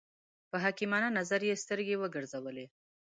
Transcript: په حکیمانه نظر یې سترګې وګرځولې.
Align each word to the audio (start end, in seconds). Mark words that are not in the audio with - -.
په 0.51 0.57
حکیمانه 0.65 1.09
نظر 1.19 1.41
یې 1.49 1.61
سترګې 1.63 1.95
وګرځولې. 2.01 2.65